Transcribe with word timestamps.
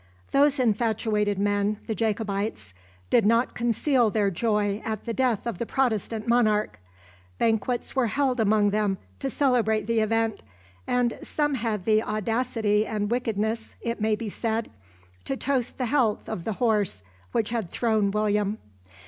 Those 0.31 0.59
infatuated 0.59 1.37
men, 1.37 1.77
the 1.85 1.93
Jacobites, 1.93 2.73
did 3.11 3.23
not 3.23 3.53
conceal 3.53 4.09
their 4.09 4.31
joy 4.31 4.81
at 4.83 5.05
the 5.05 5.13
death 5.13 5.45
of 5.45 5.59
the 5.59 5.65
Protestant 5.67 6.27
monarch. 6.27 6.79
Banquets 7.37 7.95
were 7.95 8.07
held 8.07 8.39
among 8.39 8.71
them 8.71 8.97
to 9.19 9.29
celebrate 9.29 9.85
the 9.85 9.99
event, 9.99 10.41
and 10.87 11.19
some 11.21 11.53
had 11.53 11.85
the 11.85 12.01
audacity 12.01 12.83
and 12.87 13.11
wickedness, 13.11 13.75
it 13.79 14.01
may 14.01 14.15
be 14.15 14.27
said, 14.27 14.71
to 15.25 15.37
toast 15.37 15.77
the 15.77 15.85
health 15.85 16.27
of 16.27 16.45
the 16.45 16.53
horse 16.53 17.03
which 17.31 17.51
had 17.51 17.69
thrown 17.69 18.09
William. 18.09 18.57